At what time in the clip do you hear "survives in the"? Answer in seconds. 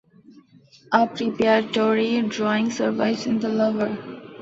2.71-3.49